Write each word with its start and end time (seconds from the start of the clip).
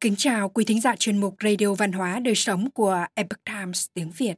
Kính 0.00 0.14
chào 0.16 0.48
quý 0.48 0.64
thính 0.64 0.80
giả 0.80 0.96
chuyên 0.96 1.18
mục 1.20 1.36
Radio 1.40 1.74
Văn 1.74 1.92
hóa 1.92 2.20
Đời 2.20 2.34
Sống 2.34 2.70
của 2.70 3.06
Epoch 3.14 3.44
Times 3.44 3.86
tiếng 3.94 4.10
Việt. 4.10 4.34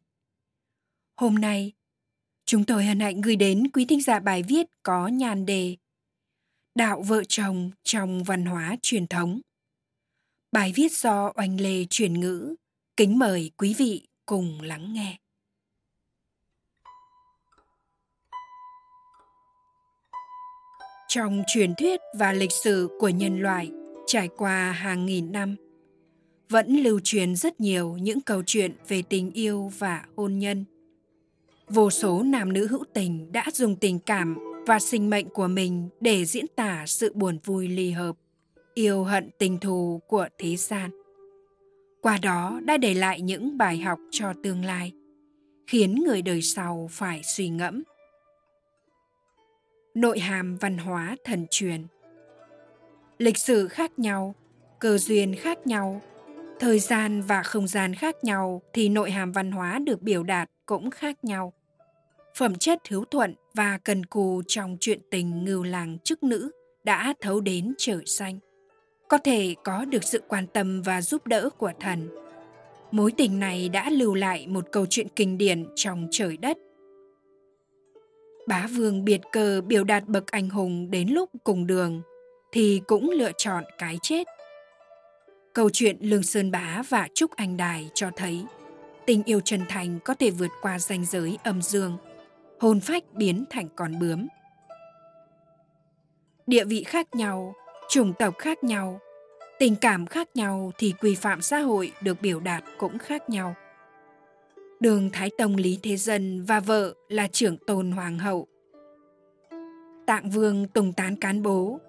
Hôm 1.17 1.35
nay, 1.35 1.73
chúng 2.45 2.65
tôi 2.65 2.85
hân 2.85 3.01
hạnh 3.01 3.21
gửi 3.21 3.37
đến 3.37 3.71
quý 3.73 3.85
thính 3.85 4.03
giả 4.03 4.21
bài 4.21 4.43
viết 4.43 4.67
có 4.83 5.09
nhàn 5.09 5.47
đề 5.47 5.77
Đạo 6.75 7.03
vợ 7.03 7.23
chồng 7.29 7.71
trong 7.83 8.25
văn 8.25 8.45
hóa 8.45 8.77
truyền 8.83 9.07
thống. 9.07 9.41
Bài 10.53 10.73
viết 10.77 10.93
do 10.93 11.33
Oanh 11.35 11.61
Lê 11.61 11.85
chuyển 11.91 12.21
ngữ. 12.21 12.55
Kính 12.97 13.19
mời 13.19 13.51
quý 13.57 13.75
vị 13.79 14.09
cùng 14.27 14.61
lắng 14.61 14.93
nghe. 14.93 15.19
Trong 21.09 21.43
truyền 21.47 21.75
thuyết 21.75 22.01
và 22.19 22.33
lịch 22.33 22.53
sử 22.65 22.89
của 23.01 23.09
nhân 23.09 23.41
loại, 23.41 23.71
trải 24.09 24.29
qua 24.37 24.73
hàng 24.73 25.07
nghìn 25.07 25.33
năm, 25.33 25.57
vẫn 26.49 26.77
lưu 26.77 27.01
truyền 27.05 27.37
rất 27.37 27.61
nhiều 27.61 27.97
những 28.01 28.21
câu 28.21 28.43
chuyện 28.47 28.73
về 28.89 29.03
tình 29.03 29.31
yêu 29.31 29.73
và 29.79 30.05
hôn 30.17 30.39
nhân. 30.39 30.65
Vô 31.69 31.91
số 31.91 32.23
nam 32.23 32.53
nữ 32.53 32.67
hữu 32.67 32.85
tình 32.95 33.33
đã 33.33 33.45
dùng 33.53 33.77
tình 33.77 33.99
cảm 33.99 34.39
và 34.67 34.79
sinh 34.79 35.11
mệnh 35.11 35.29
của 35.29 35.49
mình 35.49 35.89
để 36.01 36.25
diễn 36.25 36.47
tả 36.57 36.85
sự 36.87 37.13
buồn 37.15 37.39
vui 37.45 37.69
ly 37.69 37.91
hợp, 37.91 38.17
yêu 38.75 39.05
hận 39.05 39.31
tình 39.39 39.59
thù 39.59 40.01
của 40.07 40.29
thế 40.39 40.57
gian. 40.57 40.91
Qua 42.03 42.19
đó 42.23 42.61
đã 42.65 42.77
để 42.77 42.95
lại 42.95 43.21
những 43.21 43.59
bài 43.59 43.79
học 43.79 43.99
cho 44.11 44.33
tương 44.43 44.65
lai, 44.65 44.93
khiến 45.67 45.95
người 46.07 46.23
đời 46.23 46.43
sau 46.43 46.89
phải 46.91 47.21
suy 47.37 47.49
ngẫm. 47.49 47.83
Nội 49.95 50.19
hàm 50.19 50.57
văn 50.57 50.79
hóa 50.79 51.17
thần 51.25 51.47
truyền 51.51 51.87
lịch 53.19 53.39
sử 53.39 53.69
khác 53.69 53.99
nhau, 53.99 54.35
cơ 54.79 54.99
duyên 54.99 55.35
khác 55.35 55.67
nhau, 55.67 56.01
thời 56.61 56.79
gian 56.79 57.23
và 57.23 57.43
không 57.43 57.69
gian 57.69 57.95
khác 57.95 58.25
nhau 58.25 58.63
thì 58.73 58.89
nội 58.89 59.11
hàm 59.11 59.33
văn 59.33 59.53
hóa 59.53 59.79
được 59.79 60.03
biểu 60.03 60.23
đạt 60.23 60.51
cũng 60.67 60.91
khác 60.91 61.25
nhau. 61.25 61.53
Phẩm 62.37 62.55
chất 62.55 62.79
hiếu 62.89 63.05
thuận 63.11 63.35
và 63.55 63.79
cần 63.85 64.07
cù 64.07 64.43
trong 64.47 64.77
chuyện 64.81 65.01
tình 65.11 65.45
ngưu 65.45 65.63
làng 65.63 65.99
chức 66.05 66.23
nữ 66.23 66.51
đã 66.85 67.15
thấu 67.21 67.41
đến 67.41 67.75
trời 67.79 68.03
xanh. 68.07 68.39
Có 69.09 69.19
thể 69.19 69.55
có 69.65 69.85
được 69.85 70.05
sự 70.05 70.23
quan 70.29 70.47
tâm 70.47 70.83
và 70.83 71.03
giúp 71.03 71.27
đỡ 71.27 71.51
của 71.59 71.73
thần. 71.81 72.09
Mối 72.91 73.13
tình 73.17 73.41
này 73.41 73.69
đã 73.69 73.91
lưu 73.91 74.15
lại 74.15 74.47
một 74.47 74.65
câu 74.73 74.87
chuyện 74.87 75.07
kinh 75.17 75.39
điển 75.39 75.67
trong 75.75 76.09
trời 76.11 76.37
đất. 76.37 76.59
Bá 78.47 78.67
vương 78.77 79.05
biệt 79.05 79.21
cờ 79.33 79.61
biểu 79.61 79.85
đạt 79.85 80.09
bậc 80.09 80.27
anh 80.27 80.49
hùng 80.49 80.91
đến 80.91 81.09
lúc 81.09 81.31
cùng 81.45 81.67
đường 81.67 82.03
thì 82.53 82.83
cũng 82.87 83.11
lựa 83.11 83.33
chọn 83.37 83.65
cái 83.79 83.99
chết. 84.03 84.27
Câu 85.53 85.71
chuyện 85.73 85.97
Lương 86.01 86.23
Sơn 86.23 86.51
Bá 86.51 86.83
và 86.89 87.09
Trúc 87.15 87.37
Anh 87.37 87.57
Đài 87.57 87.91
cho 87.95 88.11
thấy 88.17 88.45
tình 89.09 89.23
yêu 89.25 89.41
chân 89.41 89.61
thành 89.69 89.99
có 90.05 90.15
thể 90.15 90.31
vượt 90.31 90.51
qua 90.63 90.79
ranh 90.79 91.05
giới 91.05 91.39
âm 91.45 91.63
dương, 91.63 91.97
hồn 92.61 92.81
phách 92.81 93.05
biến 93.13 93.45
thành 93.51 93.69
con 93.77 93.99
bướm. 93.99 94.27
Địa 96.47 96.65
vị 96.65 96.85
khác 96.85 97.15
nhau, 97.15 97.55
chủng 97.89 98.13
tộc 98.19 98.35
khác 98.39 98.65
nhau, 98.65 99.01
tình 99.59 99.77
cảm 99.77 100.07
khác 100.07 100.29
nhau 100.35 100.73
thì 100.79 100.95
quy 101.01 101.15
phạm 101.15 101.43
xã 101.43 101.59
hội 101.59 101.93
được 102.01 102.21
biểu 102.23 102.41
đạt 102.41 102.65
cũng 102.79 102.99
khác 102.99 103.31
nhau. 103.31 103.55
Đường 104.81 105.11
Thái 105.13 105.31
Tông 105.39 105.57
Lý 105.57 105.79
Thế 105.83 105.97
Dân 105.97 106.45
và 106.45 106.61
vợ 106.61 106.95
là 107.09 107.29
trưởng 107.33 107.57
tôn 107.67 107.91
hoàng 107.91 108.19
hậu. 108.19 108.47
Tạng 110.07 110.31
Vương 110.31 110.69
Tùng 110.69 110.93
Tán 110.93 111.17
Cán 111.17 111.43
Bố 111.43 111.81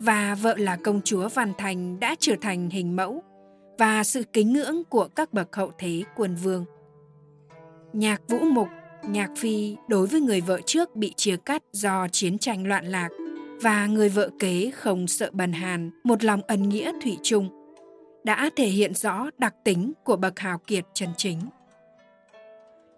và 0.00 0.34
vợ 0.34 0.54
là 0.58 0.76
công 0.76 1.00
chúa 1.04 1.28
Văn 1.28 1.52
Thành 1.58 2.00
đã 2.00 2.14
trở 2.18 2.34
thành 2.40 2.70
hình 2.70 2.96
mẫu 2.96 3.22
và 3.78 4.04
sự 4.04 4.22
kính 4.32 4.52
ngưỡng 4.52 4.84
của 4.84 5.08
các 5.08 5.32
bậc 5.32 5.56
hậu 5.56 5.72
thế 5.78 6.02
quân 6.16 6.34
vương. 6.34 6.64
Nhạc 7.92 8.22
Vũ 8.28 8.38
Mục, 8.38 8.68
Nhạc 9.02 9.30
Phi 9.36 9.76
đối 9.88 10.06
với 10.06 10.20
người 10.20 10.40
vợ 10.40 10.60
trước 10.66 10.96
bị 10.96 11.12
chia 11.16 11.36
cắt 11.36 11.62
do 11.72 12.08
chiến 12.12 12.38
tranh 12.38 12.66
loạn 12.66 12.86
lạc 12.86 13.08
và 13.62 13.86
người 13.86 14.08
vợ 14.08 14.30
kế 14.38 14.70
không 14.74 15.06
sợ 15.06 15.30
bần 15.32 15.52
hàn, 15.52 15.90
một 16.04 16.24
lòng 16.24 16.40
ân 16.46 16.68
nghĩa 16.68 16.92
thủy 17.02 17.18
chung, 17.22 17.48
đã 18.24 18.50
thể 18.56 18.66
hiện 18.66 18.94
rõ 18.94 19.26
đặc 19.38 19.54
tính 19.64 19.92
của 20.04 20.16
bậc 20.16 20.38
hào 20.38 20.58
kiệt 20.58 20.84
chân 20.94 21.08
chính. 21.16 21.40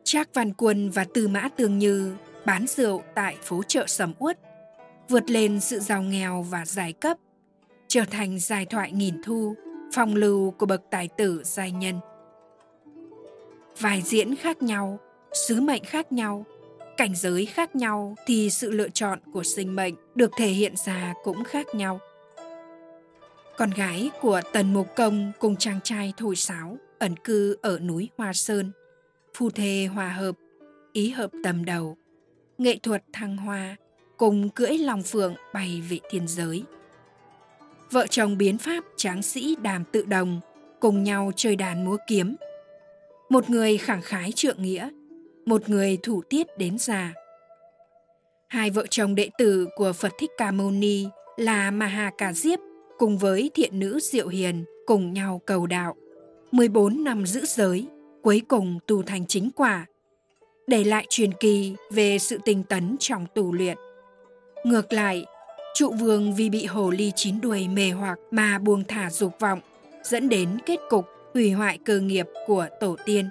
Trác 0.04 0.34
Văn 0.34 0.52
Quân 0.54 0.90
và 0.90 1.04
Tư 1.14 1.28
Mã 1.28 1.48
Tương 1.56 1.78
Như 1.78 2.16
bán 2.46 2.66
rượu 2.66 3.02
tại 3.14 3.36
phố 3.42 3.62
chợ 3.62 3.84
Sầm 3.86 4.12
Uất 4.18 4.38
vượt 5.08 5.30
lên 5.30 5.60
sự 5.60 5.78
giàu 5.78 6.02
nghèo 6.02 6.42
và 6.42 6.64
giai 6.66 6.92
cấp, 6.92 7.16
trở 7.88 8.04
thành 8.10 8.38
giai 8.38 8.66
thoại 8.66 8.92
nghìn 8.92 9.22
thu, 9.22 9.54
phong 9.92 10.14
lưu 10.14 10.50
của 10.50 10.66
bậc 10.66 10.82
tài 10.90 11.08
tử 11.08 11.42
giai 11.44 11.72
nhân. 11.72 12.00
Vài 13.78 14.02
diễn 14.02 14.36
khác 14.36 14.62
nhau, 14.62 14.98
sứ 15.48 15.60
mệnh 15.60 15.84
khác 15.84 16.12
nhau, 16.12 16.46
cảnh 16.96 17.14
giới 17.16 17.46
khác 17.46 17.76
nhau 17.76 18.14
thì 18.26 18.50
sự 18.50 18.70
lựa 18.70 18.88
chọn 18.88 19.18
của 19.32 19.42
sinh 19.42 19.76
mệnh 19.76 19.94
được 20.14 20.30
thể 20.36 20.48
hiện 20.48 20.74
ra 20.86 21.14
cũng 21.24 21.44
khác 21.44 21.66
nhau. 21.74 22.00
Con 23.56 23.70
gái 23.70 24.10
của 24.20 24.40
Tần 24.52 24.72
Mục 24.72 24.86
Công 24.96 25.32
cùng 25.38 25.56
chàng 25.56 25.80
trai 25.84 26.12
Thổi 26.16 26.36
Sáo 26.36 26.76
ẩn 26.98 27.16
cư 27.16 27.56
ở 27.62 27.78
núi 27.78 28.08
Hoa 28.18 28.32
Sơn, 28.32 28.72
phu 29.34 29.50
thê 29.50 29.88
hòa 29.94 30.08
hợp, 30.08 30.36
ý 30.92 31.10
hợp 31.10 31.30
tầm 31.44 31.64
đầu, 31.64 31.96
nghệ 32.58 32.78
thuật 32.82 33.04
thăng 33.12 33.36
hoa 33.36 33.76
cùng 34.18 34.48
cưỡi 34.48 34.78
lòng 34.78 35.02
phượng 35.02 35.34
bay 35.54 35.82
về 35.90 35.98
thiên 36.10 36.28
giới. 36.28 36.62
Vợ 37.90 38.06
chồng 38.10 38.38
biến 38.38 38.58
pháp 38.58 38.84
tráng 38.96 39.22
sĩ 39.22 39.56
đàm 39.62 39.84
tự 39.92 40.04
đồng 40.04 40.40
cùng 40.80 41.02
nhau 41.02 41.32
chơi 41.36 41.56
đàn 41.56 41.84
múa 41.84 41.96
kiếm. 42.06 42.36
Một 43.28 43.50
người 43.50 43.78
khẳng 43.78 44.02
khái 44.02 44.32
trượng 44.32 44.62
nghĩa, 44.62 44.88
một 45.46 45.68
người 45.68 45.98
thủ 46.02 46.22
tiết 46.30 46.58
đến 46.58 46.78
già. 46.78 47.12
Hai 48.48 48.70
vợ 48.70 48.86
chồng 48.90 49.14
đệ 49.14 49.30
tử 49.38 49.66
của 49.76 49.92
Phật 49.92 50.12
Thích 50.18 50.30
Ca 50.38 50.50
Mâu 50.50 50.70
Ni 50.70 51.06
là 51.36 51.70
Maha 51.70 52.10
Cà 52.18 52.32
Diếp 52.32 52.58
cùng 52.98 53.18
với 53.18 53.50
thiện 53.54 53.78
nữ 53.78 53.98
Diệu 54.02 54.28
Hiền 54.28 54.64
cùng 54.86 55.12
nhau 55.12 55.40
cầu 55.46 55.66
đạo. 55.66 55.96
14 56.52 57.04
năm 57.04 57.26
giữ 57.26 57.44
giới, 57.44 57.86
cuối 58.22 58.42
cùng 58.48 58.78
tu 58.86 59.02
thành 59.02 59.26
chính 59.26 59.50
quả, 59.56 59.86
để 60.66 60.84
lại 60.84 61.06
truyền 61.08 61.32
kỳ 61.32 61.74
về 61.90 62.18
sự 62.18 62.38
tinh 62.44 62.62
tấn 62.62 62.96
trong 63.00 63.26
tù 63.34 63.52
luyện. 63.52 63.78
Ngược 64.64 64.92
lại, 64.92 65.26
trụ 65.74 65.92
vương 65.92 66.34
vì 66.34 66.50
bị 66.50 66.66
hồ 66.66 66.90
ly 66.90 67.12
chín 67.16 67.40
đuôi 67.40 67.68
mê 67.68 67.90
hoặc 67.90 68.18
mà 68.30 68.58
buông 68.58 68.84
thả 68.88 69.10
dục 69.10 69.32
vọng, 69.40 69.60
dẫn 70.02 70.28
đến 70.28 70.58
kết 70.66 70.80
cục 70.88 71.06
hủy 71.34 71.50
hoại 71.50 71.78
cơ 71.78 72.00
nghiệp 72.00 72.26
của 72.46 72.66
tổ 72.80 72.96
tiên. 73.04 73.30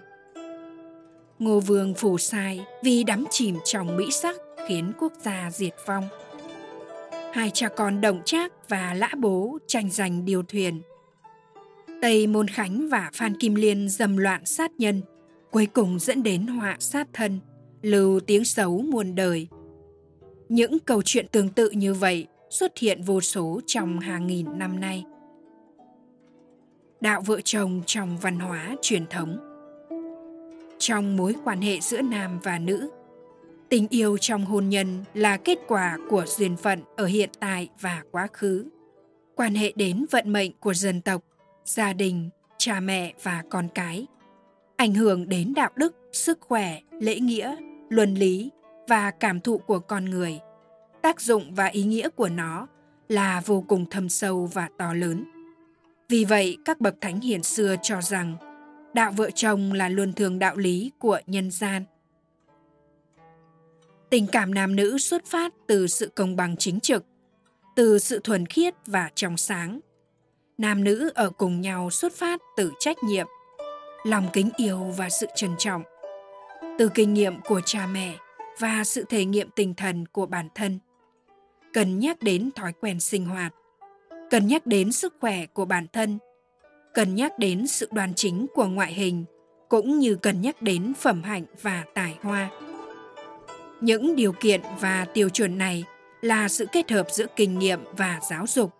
Ngô 1.40 1.60
vương 1.60 1.94
phủ 1.94 2.18
sai 2.18 2.66
vì 2.84 3.04
đắm 3.04 3.26
chìm 3.32 3.56
trong 3.66 3.98
mỹ 3.98 4.12
sắc 4.12 4.36
khiến 4.68 4.92
quốc 5.00 5.14
gia 5.22 5.52
diệt 5.52 5.74
vong. 5.86 6.08
Hai 7.34 7.52
cha 7.54 7.70
con 7.70 8.02
Đồng 8.02 8.22
Trác 8.26 8.70
và 8.70 8.94
Lã 8.94 9.10
Bố 9.18 9.58
tranh 9.68 9.90
giành 9.90 10.26
điều 10.26 10.44
thuyền. 10.44 10.82
Tây 12.02 12.28
Môn 12.28 12.48
Khánh 12.48 12.90
và 12.90 13.10
Phan 13.14 13.38
Kim 13.40 13.56
Liên 13.56 13.90
dầm 13.90 14.18
loạn 14.18 14.46
sát 14.46 14.72
nhân, 14.78 15.02
cuối 15.52 15.66
cùng 15.66 16.00
dẫn 16.00 16.24
đến 16.24 16.48
họa 16.48 16.78
sát 16.80 17.08
thân, 17.14 17.40
lưu 17.82 18.20
tiếng 18.20 18.46
xấu 18.46 18.82
muôn 18.82 19.16
đời– 19.16 19.48
những 20.50 20.80
câu 20.80 21.02
chuyện 21.06 21.28
tương 21.28 21.50
tự 21.50 21.70
như 21.70 21.94
vậy 21.94 22.28
xuất 22.50 22.78
hiện 22.78 23.02
vô 23.02 23.22
số 23.22 23.62
trong 23.66 24.00
hàng 24.00 24.28
nghìn 24.28 24.60
năm 24.60 24.80
nay. 24.80 25.06
Đạo 27.02 27.22
vợ 27.26 27.42
chồng 27.44 27.82
trong 27.86 28.18
văn 28.18 28.40
hóa 28.40 28.76
truyền 28.82 29.06
thống 29.08 29.38
Trong 30.80 31.18
mối 31.18 31.36
quan 31.44 31.62
hệ 31.62 31.80
giữa 31.82 32.02
nam 32.02 32.40
và 32.44 32.60
nữ, 32.60 32.90
tình 33.70 33.88
yêu 33.90 34.18
trong 34.18 34.46
hôn 34.46 34.70
nhân 34.70 35.04
là 35.14 35.38
kết 35.38 35.58
quả 35.68 35.98
của 36.10 36.26
duyên 36.28 36.58
phận 36.58 36.82
ở 36.96 37.06
hiện 37.06 37.30
tại 37.40 37.70
và 37.80 38.04
quá 38.12 38.28
khứ. 38.34 38.66
Quan 39.36 39.56
hệ 39.56 39.74
đến 39.76 40.06
vận 40.12 40.34
mệnh 40.34 40.52
của 40.60 40.74
dân 40.74 41.02
tộc, 41.02 41.24
gia 41.66 41.94
đình, 41.94 42.30
cha 42.58 42.80
mẹ 42.80 43.14
và 43.24 43.44
con 43.50 43.68
cái, 43.76 44.08
ảnh 44.78 44.94
hưởng 44.94 45.30
đến 45.30 45.54
đạo 45.56 45.70
đức, 45.76 45.96
sức 46.12 46.40
khỏe, 46.42 46.80
lễ 46.92 47.20
nghĩa, 47.20 47.56
luân 47.90 48.16
lý 48.16 48.50
và 48.88 49.12
cảm 49.12 49.40
thụ 49.40 49.58
của 49.58 49.80
con 49.80 50.06
người. 50.06 50.40
Tác 51.02 51.22
dụng 51.22 51.56
và 51.56 51.66
ý 51.66 51.84
nghĩa 51.84 52.10
của 52.10 52.30
nó 52.30 52.68
là 53.10 53.42
vô 53.46 53.64
cùng 53.68 53.86
thâm 53.90 54.10
sâu 54.10 54.50
và 54.54 54.70
to 54.78 54.94
lớn. 54.94 55.26
Vì 56.10 56.26
vậy, 56.26 56.58
các 56.66 56.82
bậc 56.82 56.96
thánh 57.02 57.20
hiền 57.20 57.44
xưa 57.44 57.76
cho 57.82 58.02
rằng 58.02 58.36
đạo 58.94 59.12
vợ 59.12 59.30
chồng 59.36 59.74
là 59.74 59.90
luân 59.90 60.14
thường 60.14 60.40
đạo 60.40 60.58
lý 60.58 60.92
của 61.00 61.20
nhân 61.28 61.52
gian. 61.52 61.84
Tình 64.10 64.28
cảm 64.28 64.54
nam 64.54 64.76
nữ 64.76 64.98
xuất 64.98 65.26
phát 65.26 65.54
từ 65.68 65.88
sự 65.88 66.12
công 66.16 66.36
bằng 66.36 66.58
chính 66.58 66.80
trực, 66.80 67.06
từ 67.76 68.00
sự 68.00 68.20
thuần 68.24 68.46
khiết 68.46 68.74
và 68.86 69.10
trong 69.16 69.38
sáng. 69.38 69.80
Nam 70.58 70.84
nữ 70.84 71.12
ở 71.16 71.30
cùng 71.30 71.62
nhau 71.62 71.90
xuất 71.90 72.14
phát 72.14 72.42
từ 72.58 72.72
trách 72.80 72.98
nhiệm, 73.04 73.28
lòng 74.04 74.28
kính 74.34 74.50
yêu 74.58 74.94
và 74.98 75.10
sự 75.10 75.28
trân 75.36 75.52
trọng. 75.58 75.84
Từ 76.80 76.90
kinh 76.94 77.14
nghiệm 77.14 77.42
của 77.42 77.62
cha 77.66 77.88
mẹ 77.88 78.18
và 78.60 78.84
sự 78.84 79.06
thể 79.10 79.26
nghiệm 79.26 79.50
tinh 79.56 79.74
thần 79.74 80.06
của 80.06 80.26
bản 80.26 80.48
thân. 80.56 80.80
Cần 81.74 82.00
nhắc 82.00 82.22
đến 82.22 82.50
thói 82.56 82.74
quen 82.82 83.00
sinh 83.00 83.26
hoạt. 83.26 83.54
Cần 84.30 84.48
nhắc 84.48 84.68
đến 84.68 84.92
sức 84.92 85.16
khỏe 85.20 85.46
của 85.46 85.66
bản 85.66 85.88
thân. 85.94 86.20
Cần 86.94 87.16
nhắc 87.16 87.40
đến 87.40 87.68
sự 87.68 87.90
đoan 87.92 88.14
chính 88.14 88.46
của 88.56 88.66
ngoại 88.66 88.94
hình 88.94 89.26
cũng 89.70 90.00
như 90.00 90.16
cần 90.16 90.42
nhắc 90.42 90.62
đến 90.62 90.94
phẩm 90.94 91.24
hạnh 91.24 91.46
và 91.62 91.86
tài 91.94 92.18
hoa. 92.22 92.50
Những 93.82 94.16
điều 94.16 94.32
kiện 94.32 94.62
và 94.80 95.06
tiêu 95.14 95.30
chuẩn 95.30 95.58
này 95.58 95.84
là 96.22 96.48
sự 96.48 96.66
kết 96.72 96.92
hợp 96.92 97.08
giữa 97.12 97.26
kinh 97.36 97.60
nghiệm 97.60 97.80
và 97.98 98.20
giáo 98.30 98.46
dục, 98.48 98.72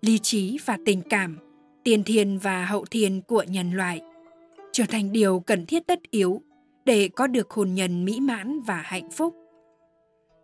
lý 0.00 0.18
trí 0.18 0.58
và 0.64 0.78
tình 0.84 1.02
cảm, 1.10 1.38
tiền 1.84 2.04
thiên 2.04 2.38
và 2.38 2.64
hậu 2.64 2.84
thiên 2.84 3.22
của 3.22 3.42
nhân 3.42 3.72
loại, 3.72 4.00
trở 4.72 4.84
thành 4.88 5.12
điều 5.12 5.40
cần 5.40 5.66
thiết 5.66 5.86
tất 5.86 6.00
yếu 6.10 6.42
để 6.88 7.08
có 7.08 7.26
được 7.26 7.50
hôn 7.50 7.74
nhân 7.74 8.04
mỹ 8.04 8.20
mãn 8.20 8.60
và 8.60 8.82
hạnh 8.84 9.10
phúc. 9.10 9.34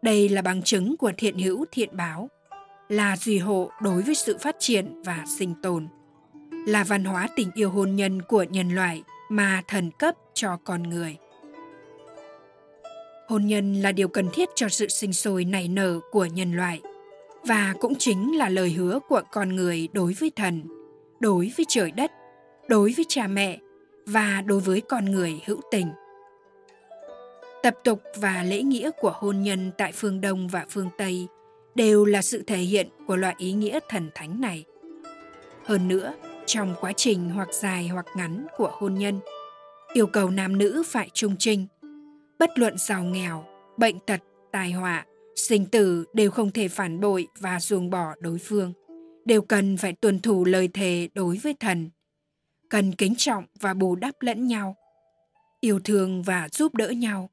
Đây 0.02 0.28
là 0.28 0.42
bằng 0.42 0.62
chứng 0.62 0.96
của 0.96 1.12
thiện 1.18 1.38
hữu 1.38 1.64
thiện 1.72 1.96
báo, 1.96 2.28
là 2.88 3.16
duy 3.16 3.38
hộ 3.38 3.70
đối 3.82 4.02
với 4.02 4.14
sự 4.14 4.38
phát 4.40 4.56
triển 4.58 5.02
và 5.02 5.24
sinh 5.38 5.54
tồn, 5.62 5.88
là 6.66 6.84
văn 6.84 7.04
hóa 7.04 7.28
tình 7.36 7.50
yêu 7.54 7.70
hôn 7.70 7.96
nhân 7.96 8.22
của 8.22 8.42
nhân 8.42 8.68
loại 8.68 9.02
mà 9.30 9.62
thần 9.68 9.90
cấp 9.98 10.14
cho 10.34 10.56
con 10.64 10.82
người. 10.82 11.16
Hôn 13.28 13.46
nhân 13.46 13.74
là 13.74 13.92
điều 13.92 14.08
cần 14.08 14.28
thiết 14.32 14.48
cho 14.54 14.68
sự 14.68 14.88
sinh 14.88 15.12
sôi 15.12 15.44
nảy 15.44 15.68
nở 15.68 16.00
của 16.10 16.24
nhân 16.24 16.52
loại 16.52 16.80
và 17.46 17.74
cũng 17.80 17.94
chính 17.98 18.36
là 18.36 18.48
lời 18.48 18.70
hứa 18.70 18.98
của 19.08 19.22
con 19.32 19.56
người 19.56 19.88
đối 19.92 20.12
với 20.12 20.30
thần, 20.36 20.62
đối 21.20 21.52
với 21.56 21.66
trời 21.68 21.90
đất, 21.90 22.10
đối 22.68 22.92
với 22.96 23.04
cha 23.08 23.26
mẹ 23.26 23.58
và 24.06 24.42
đối 24.46 24.60
với 24.60 24.80
con 24.80 25.04
người 25.04 25.40
hữu 25.46 25.60
tình. 25.70 25.86
Tập 27.64 27.74
tục 27.84 28.02
và 28.16 28.42
lễ 28.42 28.62
nghĩa 28.62 28.90
của 29.00 29.12
hôn 29.14 29.42
nhân 29.42 29.70
tại 29.78 29.92
phương 29.92 30.20
Đông 30.20 30.48
và 30.48 30.66
phương 30.70 30.90
Tây 30.98 31.28
đều 31.74 32.04
là 32.04 32.22
sự 32.22 32.42
thể 32.46 32.56
hiện 32.56 32.88
của 33.06 33.16
loại 33.16 33.34
ý 33.38 33.52
nghĩa 33.52 33.78
thần 33.88 34.10
thánh 34.14 34.40
này. 34.40 34.64
Hơn 35.64 35.88
nữa, 35.88 36.14
trong 36.46 36.74
quá 36.80 36.92
trình 36.96 37.30
hoặc 37.30 37.48
dài 37.52 37.88
hoặc 37.88 38.06
ngắn 38.16 38.46
của 38.56 38.70
hôn 38.72 38.94
nhân, 38.94 39.20
yêu 39.92 40.06
cầu 40.06 40.30
nam 40.30 40.58
nữ 40.58 40.82
phải 40.86 41.10
trung 41.14 41.36
trinh, 41.38 41.66
bất 42.38 42.50
luận 42.54 42.78
giàu 42.78 43.04
nghèo, 43.04 43.44
bệnh 43.76 43.98
tật, 43.98 44.20
tai 44.52 44.72
họa, 44.72 45.06
sinh 45.36 45.66
tử 45.66 46.04
đều 46.12 46.30
không 46.30 46.50
thể 46.50 46.68
phản 46.68 47.00
bội 47.00 47.26
và 47.38 47.60
ruồng 47.60 47.90
bỏ 47.90 48.14
đối 48.20 48.38
phương, 48.38 48.72
đều 49.24 49.42
cần 49.42 49.76
phải 49.76 49.92
tuân 49.92 50.20
thủ 50.20 50.44
lời 50.44 50.68
thề 50.74 51.08
đối 51.14 51.36
với 51.36 51.54
thần, 51.60 51.90
cần 52.70 52.92
kính 52.92 53.14
trọng 53.18 53.44
và 53.60 53.74
bù 53.74 53.96
đắp 53.96 54.14
lẫn 54.20 54.46
nhau, 54.46 54.76
yêu 55.60 55.80
thương 55.84 56.22
và 56.22 56.48
giúp 56.52 56.74
đỡ 56.74 56.88
nhau, 56.88 57.30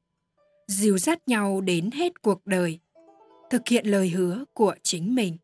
dìu 0.66 0.98
dắt 0.98 1.28
nhau 1.28 1.60
đến 1.60 1.90
hết 1.90 2.22
cuộc 2.22 2.46
đời, 2.46 2.78
thực 3.50 3.68
hiện 3.68 3.86
lời 3.86 4.08
hứa 4.08 4.44
của 4.54 4.74
chính 4.82 5.14
mình. 5.14 5.36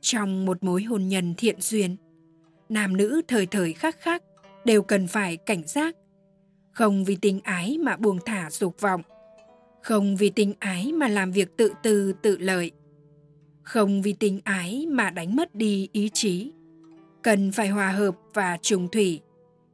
Trong 0.00 0.46
một 0.46 0.64
mối 0.64 0.82
hôn 0.82 1.08
nhân 1.08 1.34
thiện 1.36 1.60
duyên, 1.60 1.96
nam 2.68 2.96
nữ 2.96 3.20
thời 3.28 3.46
thời 3.46 3.72
khắc 3.72 4.00
khắc 4.00 4.22
đều 4.64 4.82
cần 4.82 5.06
phải 5.06 5.36
cảnh 5.36 5.62
giác. 5.66 5.96
Không 6.72 7.04
vì 7.04 7.16
tình 7.16 7.40
ái 7.40 7.78
mà 7.78 7.96
buông 7.96 8.18
thả 8.26 8.50
dục 8.50 8.80
vọng 8.80 9.02
không 9.82 10.16
vì 10.16 10.30
tình 10.30 10.54
ái 10.58 10.92
mà 10.92 11.08
làm 11.08 11.32
việc 11.32 11.56
tự 11.56 11.72
tư 11.82 12.12
tự 12.22 12.36
lợi 12.38 12.70
không 13.62 14.02
vì 14.02 14.12
tình 14.12 14.40
ái 14.44 14.86
mà 14.88 15.10
đánh 15.10 15.36
mất 15.36 15.54
đi 15.54 15.88
ý 15.92 16.10
chí. 16.12 16.52
Cần 17.22 17.52
phải 17.52 17.68
hòa 17.68 17.92
hợp 17.92 18.16
và 18.34 18.58
trùng 18.62 18.88
thủy 18.88 19.20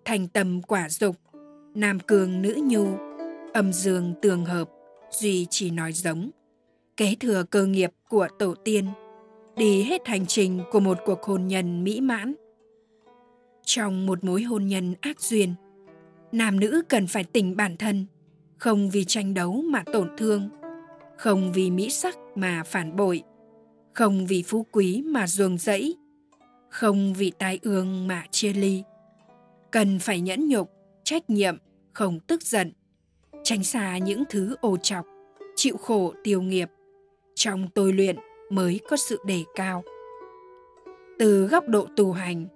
thành 0.04 0.28
tâm 0.28 0.62
quả 0.62 0.88
dục 0.88 1.16
nam 1.74 2.00
cường 2.00 2.42
nữ 2.42 2.58
nhu 2.62 3.05
âm 3.56 3.72
dương 3.72 4.14
tương 4.22 4.44
hợp, 4.44 4.70
duy 5.10 5.46
chỉ 5.50 5.70
nói 5.70 5.92
giống, 5.92 6.30
kế 6.96 7.14
thừa 7.20 7.44
cơ 7.50 7.66
nghiệp 7.66 7.90
của 8.08 8.28
tổ 8.38 8.54
tiên, 8.54 8.86
đi 9.56 9.82
hết 9.82 10.06
hành 10.06 10.26
trình 10.26 10.60
của 10.72 10.80
một 10.80 10.98
cuộc 11.04 11.22
hôn 11.22 11.46
nhân 11.46 11.84
mỹ 11.84 12.00
mãn. 12.00 12.34
Trong 13.64 14.06
một 14.06 14.24
mối 14.24 14.42
hôn 14.42 14.66
nhân 14.66 14.94
ác 15.00 15.20
duyên, 15.20 15.54
nam 16.32 16.60
nữ 16.60 16.82
cần 16.88 17.06
phải 17.06 17.24
tỉnh 17.24 17.56
bản 17.56 17.76
thân, 17.76 18.06
không 18.58 18.90
vì 18.90 19.04
tranh 19.04 19.34
đấu 19.34 19.62
mà 19.62 19.84
tổn 19.92 20.10
thương, 20.18 20.48
không 21.16 21.52
vì 21.52 21.70
mỹ 21.70 21.90
sắc 21.90 22.18
mà 22.34 22.62
phản 22.66 22.96
bội, 22.96 23.22
không 23.94 24.26
vì 24.26 24.42
phú 24.42 24.66
quý 24.72 25.02
mà 25.02 25.26
ruồng 25.26 25.58
rẫy, 25.58 25.96
không 26.70 27.14
vì 27.14 27.32
tai 27.38 27.58
ương 27.62 28.08
mà 28.08 28.24
chia 28.30 28.52
ly. 28.52 28.82
Cần 29.70 29.98
phải 29.98 30.20
nhẫn 30.20 30.48
nhục, 30.48 30.70
trách 31.04 31.30
nhiệm, 31.30 31.56
không 31.92 32.20
tức 32.20 32.42
giận 32.42 32.72
tránh 33.46 33.64
xa 33.64 33.98
những 33.98 34.24
thứ 34.30 34.56
ô 34.60 34.76
chọc 34.76 35.06
chịu 35.56 35.76
khổ 35.76 36.14
tiêu 36.24 36.42
nghiệp. 36.42 36.68
Trong 37.34 37.68
tôi 37.74 37.92
luyện 37.92 38.16
mới 38.50 38.80
có 38.88 38.96
sự 38.96 39.18
đề 39.26 39.44
cao. 39.54 39.84
Từ 41.18 41.46
góc 41.46 41.68
độ 41.68 41.86
tu 41.96 42.12
hành 42.12 42.46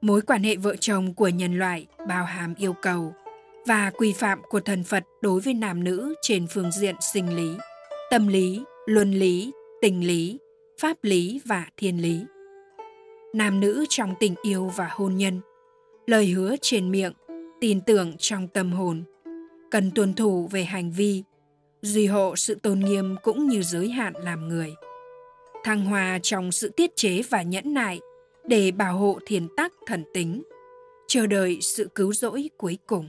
mối 0.00 0.20
quan 0.20 0.42
hệ 0.42 0.56
vợ 0.56 0.76
chồng 0.76 1.14
của 1.14 1.28
nhân 1.28 1.58
loại 1.58 1.86
bao 2.08 2.24
hàm 2.24 2.54
yêu 2.54 2.72
cầu 2.72 3.12
và 3.66 3.90
quy 3.90 4.12
phạm 4.12 4.42
của 4.48 4.60
thần 4.60 4.84
Phật 4.84 5.04
đối 5.22 5.40
với 5.40 5.54
nam 5.54 5.84
nữ 5.84 6.14
trên 6.22 6.46
phương 6.50 6.72
diện 6.72 6.94
sinh 7.12 7.36
lý, 7.36 7.48
tâm 8.10 8.28
lý, 8.28 8.62
luân 8.86 9.12
lý, 9.12 9.52
tình 9.82 10.06
lý, 10.06 10.38
pháp 10.80 10.96
lý 11.02 11.40
và 11.44 11.66
thiên 11.76 12.02
lý. 12.02 12.24
Nam 13.34 13.60
nữ 13.60 13.84
trong 13.88 14.14
tình 14.20 14.34
yêu 14.42 14.72
và 14.76 14.88
hôn 14.90 15.16
nhân, 15.16 15.40
lời 16.06 16.26
hứa 16.26 16.56
trên 16.62 16.90
miệng, 16.90 17.12
tin 17.60 17.80
tưởng 17.80 18.12
trong 18.18 18.48
tâm 18.48 18.72
hồn, 18.72 19.02
cần 19.70 19.90
tuân 19.94 20.14
thủ 20.14 20.48
về 20.50 20.64
hành 20.64 20.90
vi, 20.90 21.22
duy 21.82 22.06
hộ 22.06 22.36
sự 22.36 22.54
tôn 22.54 22.80
nghiêm 22.80 23.16
cũng 23.22 23.48
như 23.48 23.62
giới 23.62 23.88
hạn 23.90 24.12
làm 24.16 24.48
người. 24.48 24.74
Thăng 25.64 25.84
hoa 25.84 26.18
trong 26.22 26.52
sự 26.52 26.68
tiết 26.76 26.96
chế 26.96 27.22
và 27.30 27.42
nhẫn 27.42 27.74
nại 27.74 28.00
để 28.44 28.70
bảo 28.70 28.96
hộ 28.98 29.18
thiền 29.26 29.48
tắc 29.56 29.72
thần 29.86 30.04
tính, 30.14 30.42
chờ 31.08 31.26
đợi 31.26 31.58
sự 31.60 31.88
cứu 31.94 32.12
rỗi 32.12 32.50
cuối 32.58 32.78
cùng. 32.86 33.08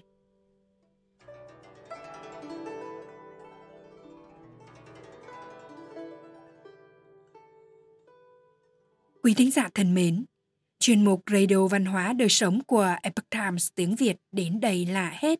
Quý 9.24 9.34
thính 9.34 9.52
giả 9.52 9.70
thân 9.74 9.94
mến, 9.94 10.26
chuyên 10.80 11.06
mục 11.06 11.22
Radio 11.32 11.68
Văn 11.68 11.86
hóa 11.86 12.14
Đời 12.14 12.30
Sống 12.30 12.64
của 12.68 12.96
Epoch 13.04 13.30
Times 13.30 13.68
tiếng 13.76 13.96
Việt 13.96 14.16
đến 14.32 14.60
đây 14.60 14.86
là 14.86 15.18
hết. 15.20 15.40